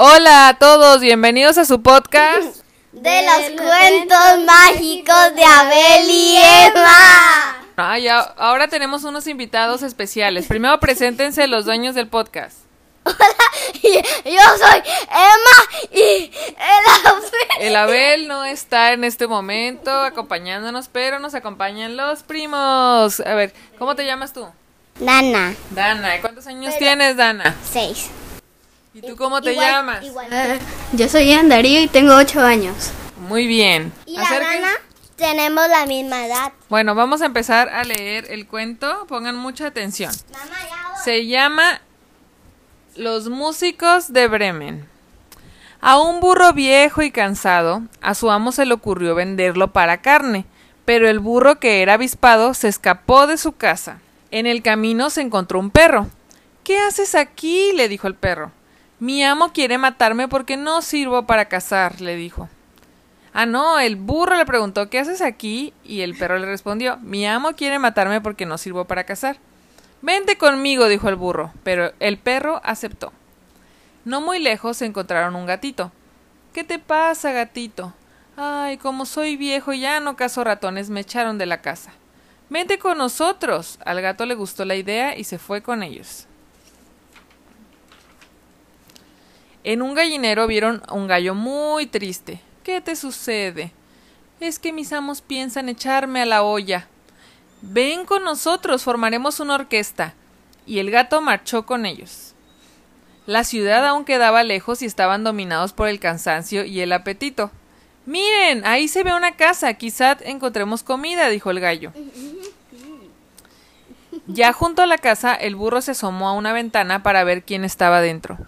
[0.00, 2.62] Hola a todos, bienvenidos a su podcast.
[2.92, 7.56] De los cuentos mágicos de Abel y Emma.
[7.76, 10.46] Ay, a- ahora tenemos unos invitados especiales.
[10.46, 12.58] Primero preséntense los dueños del podcast.
[13.04, 13.10] Yo
[13.82, 17.32] soy Emma y el Abel.
[17.60, 23.18] El Abel no está en este momento acompañándonos, pero nos acompañan los primos.
[23.18, 24.46] A ver, ¿cómo te llamas tú?
[25.00, 25.56] Dana.
[25.72, 27.56] ¿y ¿Cuántos años tienes, Dana?
[27.68, 28.10] Seis.
[28.94, 30.04] ¿Y tú cómo te Igual- llamas?
[30.04, 30.28] igual.
[30.32, 30.58] Eh,
[30.92, 32.90] yo soy Ian Darío y tengo 8 años.
[33.28, 33.92] Muy bien.
[34.06, 34.16] Y.
[34.16, 34.72] Nana
[35.16, 36.52] tenemos la misma edad.
[36.68, 39.06] Bueno, vamos a empezar a leer el cuento.
[39.08, 40.12] Pongan mucha atención.
[40.32, 41.80] Mamá, ya Se llama
[42.96, 44.88] Los músicos de Bremen.
[45.80, 50.44] A un burro viejo y cansado, a su amo se le ocurrió venderlo para carne,
[50.84, 53.98] pero el burro que era avispado se escapó de su casa.
[54.32, 56.08] En el camino se encontró un perro.
[56.64, 57.72] ¿Qué haces aquí?
[57.74, 58.50] le dijo el perro.
[59.00, 62.48] Mi amo quiere matarme porque no sirvo para cazar, le dijo.
[63.32, 65.72] Ah, no, el burro le preguntó ¿qué haces aquí?
[65.84, 69.36] y el perro le respondió Mi amo quiere matarme porque no sirvo para cazar.
[70.02, 73.12] Vente conmigo, dijo el burro, pero el perro aceptó.
[74.04, 75.92] No muy lejos se encontraron un gatito.
[76.52, 77.94] ¿Qué te pasa, gatito?
[78.36, 81.92] Ay, como soy viejo y ya no cazo ratones, me echaron de la casa.
[82.48, 83.78] Vente con nosotros.
[83.84, 86.26] Al gato le gustó la idea y se fue con ellos.
[89.68, 92.40] En un gallinero vieron a un gallo muy triste.
[92.64, 93.70] ¿Qué te sucede?
[94.40, 96.88] Es que mis amos piensan echarme a la olla.
[97.60, 100.14] Ven con nosotros, formaremos una orquesta.
[100.64, 102.32] Y el gato marchó con ellos.
[103.26, 107.50] La ciudad aún quedaba lejos y estaban dominados por el cansancio y el apetito.
[108.06, 111.92] Miren, ahí se ve una casa, quizá encontremos comida, dijo el gallo.
[114.28, 117.66] Ya junto a la casa, el burro se asomó a una ventana para ver quién
[117.66, 118.38] estaba dentro.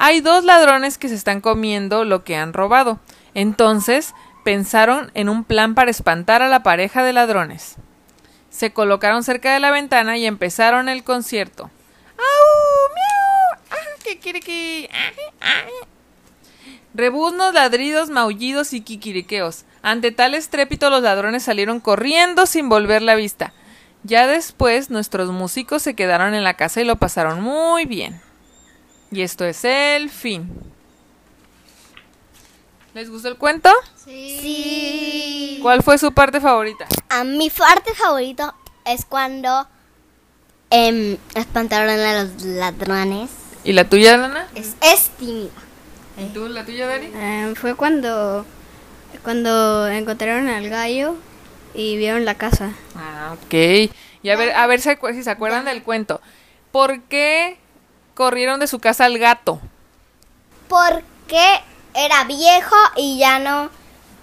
[0.00, 3.00] Hay dos ladrones que se están comiendo lo que han robado.
[3.34, 4.14] Entonces
[4.44, 7.74] pensaron en un plan para espantar a la pareja de ladrones.
[8.48, 11.64] Se colocaron cerca de la ventana y empezaron el concierto.
[12.16, 12.94] ¡Au!
[12.94, 13.64] ¡Miau!
[13.72, 14.02] ¡Ah!
[14.04, 14.88] ¡Kikiriki!
[14.92, 15.10] ¡Ah!
[15.40, 15.86] ¡Ah!
[16.94, 19.64] Rebuznos, ladridos, maullidos y kikiriqueos.
[19.82, 23.52] Ante tal estrépito los ladrones salieron corriendo sin volver la vista.
[24.04, 28.20] Ya después nuestros músicos se quedaron en la casa y lo pasaron muy bien.
[29.10, 30.48] Y esto es el fin.
[32.94, 33.70] ¿Les gustó el cuento?
[34.04, 35.58] Sí.
[35.62, 36.86] ¿Cuál fue su parte favorita?
[37.08, 38.54] A mi parte favorito
[38.84, 39.66] es cuando
[40.70, 43.30] em, espantaron a los ladrones.
[43.64, 44.48] ¿Y la tuya, Lana?
[44.54, 45.50] Es, es tímida.
[46.18, 47.10] ¿Y tú, la tuya, Dari?
[47.14, 48.44] Eh, fue cuando,
[49.22, 51.14] cuando encontraron al gallo
[51.74, 52.72] y vieron la casa.
[52.94, 53.54] Ah, ok.
[54.22, 56.20] Y a ver, a ver si, si se acuerdan del cuento.
[56.72, 57.58] ¿Por qué
[58.18, 59.60] corrieron de su casa al gato?
[60.66, 61.40] Porque
[61.94, 63.70] era viejo y ya no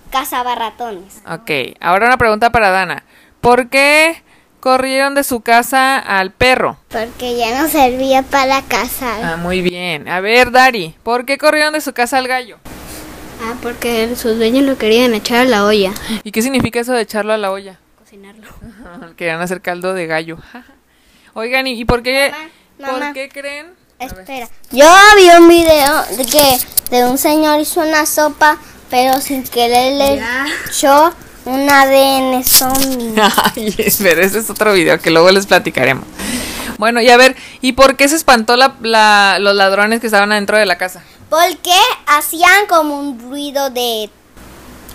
[0.09, 1.21] cazaba ratones.
[1.25, 3.05] Ok, ahora una pregunta para Dana.
[3.39, 4.21] ¿Por qué
[4.59, 6.77] corrieron de su casa al perro?
[6.89, 9.23] Porque ya no servía para cazar.
[9.23, 10.09] Ah, muy bien.
[10.09, 12.57] A ver, Dari, ¿por qué corrieron de su casa al gallo?
[13.41, 15.93] Ah, porque sus dueños lo querían echar a la olla.
[16.25, 17.79] ¿Y qué significa eso de echarlo a la olla?
[17.97, 18.49] Cocinarlo.
[19.15, 20.37] Querían hacer caldo de gallo.
[21.33, 22.33] Oigan, ¿y por qué,
[22.77, 23.84] Mamá, por qué creen?
[23.99, 24.47] Espera.
[24.71, 24.85] Yo
[25.17, 26.57] vi un video de que
[26.91, 28.57] de un señor hizo una sopa,
[28.89, 30.45] pero sin querer le Ya.
[30.69, 31.13] echó
[31.45, 33.13] un ADN zombie.
[33.55, 36.05] Ay, pero ese es otro video que luego les platicaremos.
[36.77, 40.31] Bueno, y a ver, ¿y por qué se espantó la, la- los ladrones que estaban
[40.31, 41.01] adentro de la casa?
[41.29, 41.73] Porque
[42.05, 44.09] hacían como un ruido de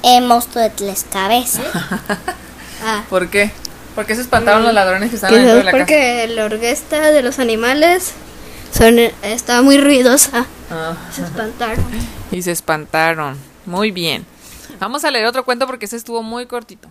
[0.03, 1.65] eh, monstruo de tres cabezas.
[2.83, 3.50] Ah, ¿Por qué?
[3.94, 5.84] ¿Por qué se espantaron los ladrones que estaban adentro de la casa?
[5.84, 8.12] porque la orquesta de los animales
[8.72, 10.47] son, estaba muy ruidosa.
[10.70, 11.84] Ah, Se espantaron.
[12.31, 13.36] y se espantaron.
[13.66, 14.25] Muy bien.
[14.78, 16.91] Vamos a leer otro cuento porque ese estuvo muy cortito.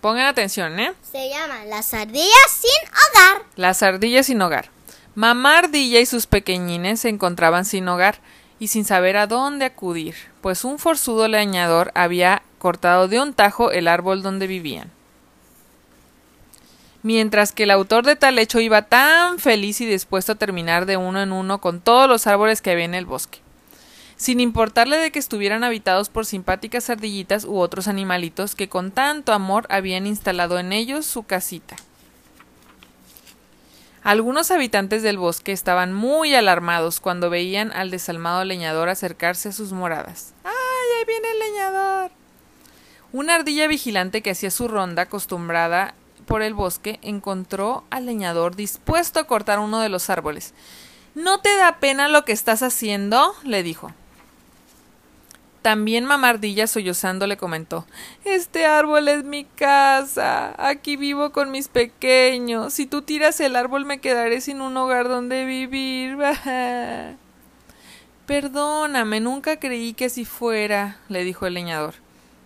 [0.00, 0.92] Pongan atención, ¿eh?
[1.10, 3.42] Se llaman las ardillas sin hogar.
[3.56, 4.70] Las ardillas sin hogar.
[5.14, 8.20] Mamá ardilla y sus pequeñines se encontraban sin hogar
[8.58, 13.70] y sin saber a dónde acudir, pues un forzudo leñador había cortado de un tajo
[13.70, 14.90] el árbol donde vivían.
[17.02, 20.96] Mientras que el autor de tal hecho iba tan feliz y dispuesto a terminar de
[20.96, 23.38] uno en uno con todos los árboles que había en el bosque.
[24.16, 29.32] Sin importarle de que estuvieran habitados por simpáticas ardillitas u otros animalitos que con tanto
[29.32, 31.76] amor habían instalado en ellos su casita.
[34.02, 39.72] Algunos habitantes del bosque estaban muy alarmados cuando veían al desalmado leñador acercarse a sus
[39.72, 40.32] moradas.
[40.44, 42.10] ¡Ay, ahí viene el leñador!
[43.12, 45.94] Una ardilla vigilante que hacía su ronda acostumbrada
[46.30, 50.54] por el bosque encontró al leñador dispuesto a cortar uno de los árboles.
[51.16, 53.34] ¿No te da pena lo que estás haciendo?
[53.42, 53.92] le dijo.
[55.60, 57.84] También mamardilla sollozando le comentó
[58.24, 60.54] Este árbol es mi casa.
[60.56, 62.74] Aquí vivo con mis pequeños.
[62.74, 66.16] Si tú tiras el árbol me quedaré sin un hogar donde vivir.
[68.26, 71.94] Perdóname, nunca creí que así fuera, le dijo el leñador.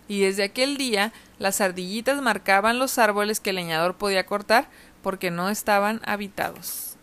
[0.08, 4.68] Y desde aquel día las ardillitas marcaban los árboles que el leñador podía cortar
[5.02, 6.96] porque no estaban habitados.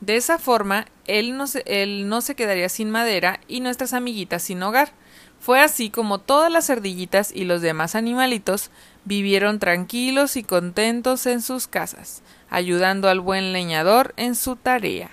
[0.00, 4.42] De esa forma, él no, se, él no se quedaría sin madera y nuestras amiguitas
[4.42, 4.92] sin hogar.
[5.40, 8.70] Fue así como todas las ardillitas y los demás animalitos
[9.04, 15.10] vivieron tranquilos y contentos en sus casas, ayudando al buen leñador en su tarea.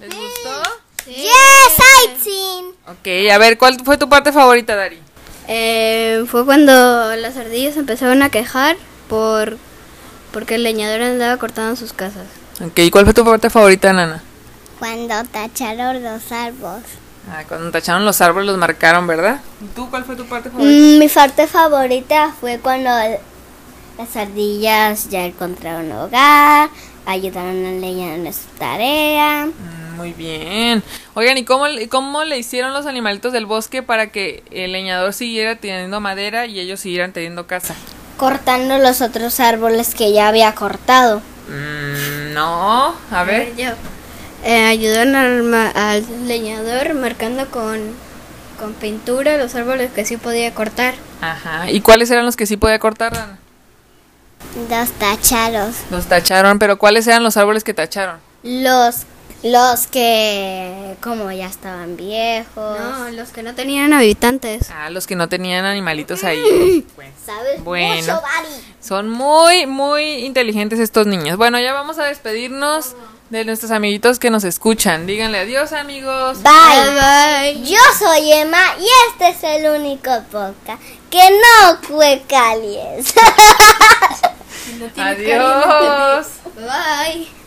[0.00, 0.62] ¿Les gustó?
[1.06, 1.32] Yes,
[1.76, 2.74] sightseeing.
[2.86, 4.98] Ok, a ver, ¿cuál fue tu parte favorita, Dari?
[5.52, 6.72] Eh, fue cuando
[7.16, 8.76] las ardillas empezaron a quejar
[9.08, 9.58] por
[10.32, 12.26] porque el leñador andaba cortando sus casas.
[12.64, 14.22] Ok, ¿y cuál fue tu parte favorita, Nana?
[14.78, 16.84] Cuando tacharon los árboles.
[17.28, 19.40] Ah, cuando tacharon los árboles los marcaron, ¿verdad?
[19.60, 20.72] ¿Y tú cuál fue tu parte favorita?
[20.72, 22.90] Mm, mi parte favorita fue cuando
[23.98, 26.70] las ardillas ya encontraron hogar,
[27.06, 29.46] ayudaron al leñador en su tarea.
[29.46, 30.82] Mm, Muy bien.
[31.12, 35.56] Oigan, ¿y cómo, cómo le hicieron los animalitos del bosque para que el leñador siguiera
[35.56, 37.74] teniendo madera y ellos siguieran teniendo casa?
[38.16, 41.20] Cortando los otros árboles que ya había cortado.
[41.48, 43.54] Mm, no, a ver.
[43.56, 43.72] yo.
[44.42, 47.80] Eh, ayudaron al, leñador marcando con,
[48.58, 50.94] con pintura los árboles que sí podía cortar.
[51.20, 51.70] Ajá.
[51.70, 53.38] ¿Y cuáles eran los que sí podía cortar, Nana?
[54.70, 55.74] Los tacharos.
[55.90, 58.18] Los tacharon, pero ¿cuáles eran los árboles que tacharon?
[58.42, 59.04] Los,
[59.42, 62.78] los que como ya estaban viejos.
[62.78, 64.70] No, los que no tenían habitantes.
[64.70, 66.86] Ah, los que no tenían animalitos ahí.
[66.96, 67.64] Bueno, ¿Sabes?
[67.64, 68.14] Bueno.
[68.14, 68.22] Mucho.
[68.80, 71.36] Son muy, muy inteligentes estos niños.
[71.36, 72.94] Bueno, ya vamos a despedirnos
[73.30, 75.06] de nuestros amiguitos que nos escuchan.
[75.06, 76.38] Díganle adiós, amigos.
[76.42, 77.62] Bye.
[77.64, 83.14] Yo soy Emma y este es el único podcast que no fue calies.
[84.96, 86.26] Adiós.
[86.56, 87.39] Bye.